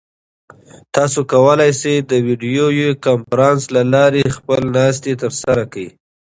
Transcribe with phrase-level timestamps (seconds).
[0.95, 5.87] تاسو کولای شئ چې د ویډیویي کنفرانس له لارې خپله ناسته ترسره کړئ.